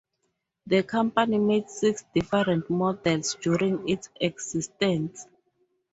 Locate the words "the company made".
0.65-1.69